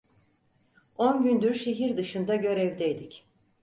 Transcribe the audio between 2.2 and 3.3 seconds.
görevdeydik.